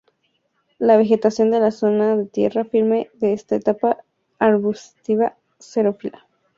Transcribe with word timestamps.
La 0.79 0.97
vegetación 0.97 1.51
de 1.51 1.59
la 1.59 1.69
zona 1.69 2.15
de 2.17 2.25
tierra 2.25 2.65
firme 2.65 3.11
es 3.21 3.45
de 3.47 3.55
estepa 3.57 4.03
arbustiva 4.39 5.37
xerófila. 5.59 6.25